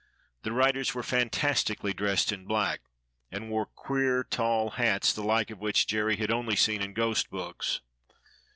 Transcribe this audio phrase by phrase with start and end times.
[0.41, 2.81] The riders were fantastically dressed in black,
[3.31, 7.29] and wore queer tall hats the like of which Jerry had only seen in ghost
[7.29, 7.81] books.